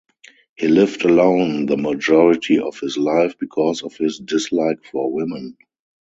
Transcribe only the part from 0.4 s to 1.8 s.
He lived alone the